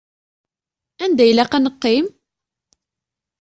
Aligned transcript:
Anda 1.03 1.23
ilaq 1.31 1.51
ad 1.57 1.61
neqqim? 1.63 2.05